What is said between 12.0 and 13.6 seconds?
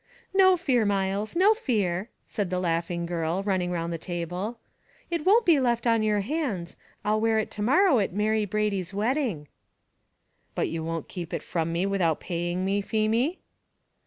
paying me, Feemy?"